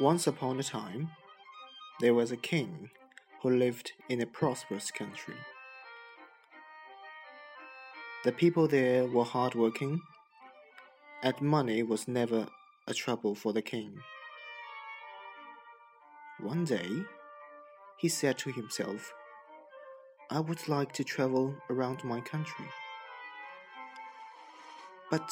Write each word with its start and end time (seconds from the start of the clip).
Once 0.00 0.26
upon 0.26 0.58
a 0.58 0.62
time, 0.62 1.08
there 2.00 2.14
was 2.14 2.32
a 2.32 2.36
king 2.36 2.90
who 3.40 3.48
lived 3.48 3.92
in 4.08 4.20
a 4.20 4.26
prosperous 4.26 4.90
country. 4.90 5.36
The 8.24 8.32
people 8.32 8.66
there 8.66 9.04
were 9.06 9.24
hardworking, 9.24 10.00
and 11.22 11.38
money 11.42 11.82
was 11.82 12.08
never 12.08 12.46
a 12.88 12.94
trouble 12.94 13.34
for 13.34 13.52
the 13.52 13.60
king. 13.60 14.00
One 16.40 16.64
day, 16.64 17.04
he 17.98 18.08
said 18.08 18.38
to 18.38 18.50
himself, 18.50 19.12
I 20.30 20.40
would 20.40 20.66
like 20.68 20.92
to 20.92 21.04
travel 21.04 21.54
around 21.68 22.02
my 22.02 22.22
country. 22.22 22.64
But 25.10 25.30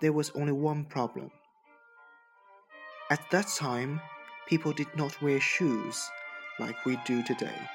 there 0.00 0.14
was 0.14 0.30
only 0.34 0.52
one 0.52 0.86
problem. 0.86 1.30
At 3.10 3.30
that 3.30 3.48
time, 3.48 4.00
people 4.48 4.72
did 4.72 4.88
not 4.96 5.20
wear 5.20 5.38
shoes 5.38 6.02
like 6.58 6.86
we 6.86 6.96
do 7.04 7.22
today. 7.22 7.68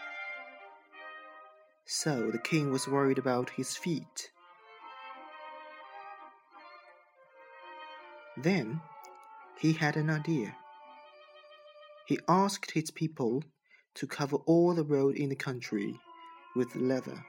So 1.85 2.31
the 2.31 2.39
king 2.39 2.72
was 2.72 2.88
worried 2.88 3.19
about 3.19 3.52
his 3.52 3.78
feet. 3.78 4.31
Then 8.38 8.80
he 9.59 9.73
had 9.73 9.97
an 9.97 10.09
idea. 10.09 10.55
He 12.05 12.19
asked 12.27 12.71
his 12.71 12.91
people 12.91 13.44
to 13.95 14.07
cover 14.07 14.38
all 14.45 14.73
the 14.73 14.83
road 14.83 15.16
in 15.16 15.29
the 15.29 15.35
country 15.35 15.99
with 16.55 16.75
leather. 16.75 17.25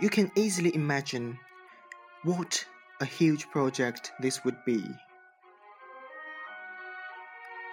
You 0.00 0.08
can 0.08 0.30
easily 0.36 0.72
imagine 0.76 1.40
what 2.22 2.64
a 3.00 3.04
huge 3.04 3.50
project 3.50 4.12
this 4.20 4.44
would 4.44 4.56
be. 4.64 4.84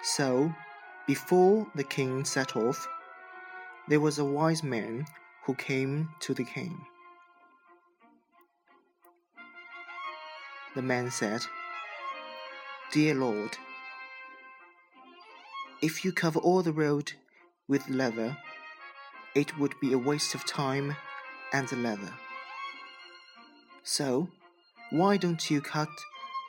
So, 0.02 0.52
before 1.06 1.68
the 1.76 1.84
king 1.84 2.24
set 2.24 2.56
off, 2.56 2.88
there 3.86 4.00
was 4.00 4.18
a 4.18 4.24
wise 4.24 4.64
man 4.64 5.06
who 5.44 5.54
came 5.54 6.08
to 6.20 6.34
the 6.34 6.42
king. 6.42 6.76
The 10.74 10.82
man 10.82 11.12
said, 11.12 11.42
Dear 12.90 13.14
Lord, 13.14 13.56
if 15.80 16.04
you 16.04 16.10
cover 16.10 16.40
all 16.40 16.62
the 16.62 16.72
road 16.72 17.12
with 17.68 17.88
leather, 17.88 18.36
it 19.36 19.56
would 19.58 19.78
be 19.80 19.92
a 19.92 19.98
waste 19.98 20.34
of 20.34 20.44
time 20.44 20.96
and 21.52 21.70
leather. 21.82 22.12
So, 23.82 24.28
why 24.90 25.16
don't 25.16 25.50
you 25.50 25.60
cut 25.60 25.88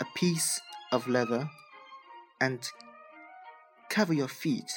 a 0.02 0.06
piece 0.16 0.62
of 0.92 1.08
leather 1.08 1.50
and 2.42 2.68
cover 3.90 4.14
your 4.14 4.28
feet 4.28 4.72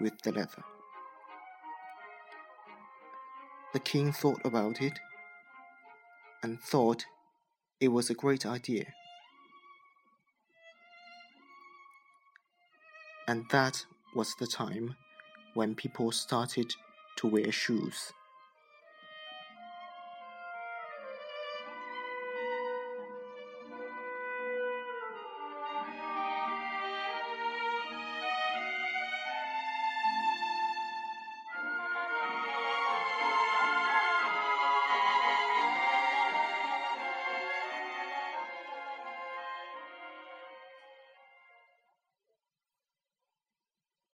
with 0.00 0.20
the 0.22 0.32
leather? 0.32 0.64
The 3.72 3.80
king 3.80 4.12
thought 4.12 4.40
about 4.44 4.80
it 4.80 4.98
and 6.42 6.60
thought 6.60 7.04
it 7.80 7.88
was 7.88 8.10
a 8.10 8.14
great 8.14 8.46
idea. 8.46 8.86
And 13.26 13.44
that 13.50 13.84
was 14.14 14.34
the 14.36 14.46
time 14.46 14.96
when 15.52 15.74
people 15.74 16.12
started 16.12 16.72
to 17.16 17.26
wear 17.26 17.52
shoes. 17.52 18.12